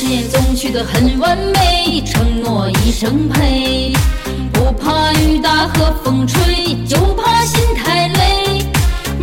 [0.00, 3.92] 誓言总许的很完美，承诺一生陪。
[4.52, 8.64] 不怕雨打和风吹，就怕心太累。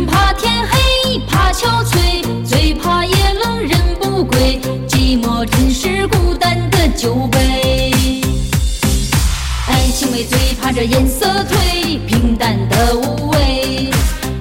[0.06, 4.60] 怕天黑，怕憔悴，最怕夜冷人不归。
[4.86, 7.90] 寂寞真是孤单的酒杯。
[9.68, 13.90] 爱情美，最怕这颜色褪，平淡的无味。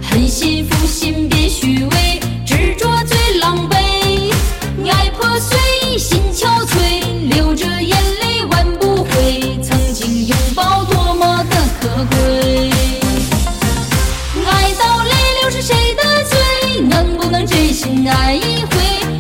[0.01, 1.14] 很幸福，心
[17.75, 19.14] 心爱一回？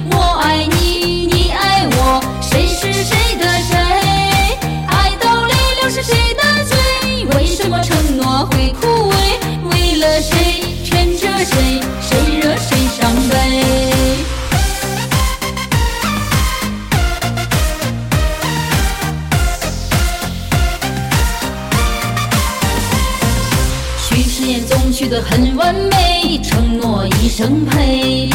[24.67, 28.29] 总许得很完美，承诺一生陪。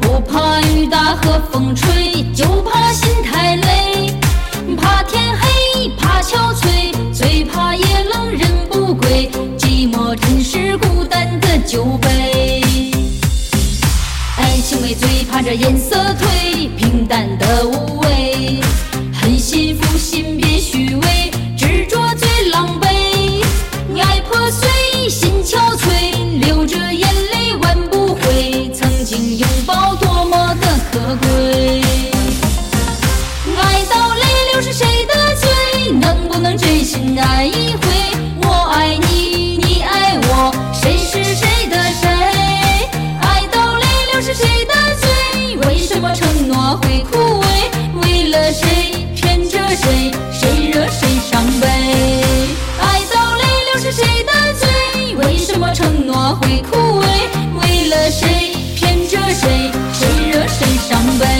[0.00, 4.14] 不怕雨打和风吹，就怕心太累。
[4.76, 9.30] 怕天黑，怕憔悴，最怕夜冷人不归。
[9.58, 12.62] 寂寞真是孤单的酒杯。
[14.38, 17.95] 爱情美，最怕这颜色褪，平淡的无。
[29.16, 31.80] 拥抱多么的可贵
[33.56, 37.78] 爱到泪流是谁的罪能不能真心爱一回
[38.42, 42.08] 我爱你你爱我谁是谁的谁
[43.22, 47.46] 爱到泪流是谁的罪为什么承诺会枯萎？
[48.02, 50.25] 为了谁骗着谁？
[60.96, 61.35] somebody